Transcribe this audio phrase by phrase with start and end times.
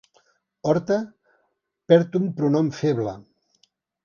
[0.71, 0.97] Horta
[1.93, 3.15] perd un pronom feble.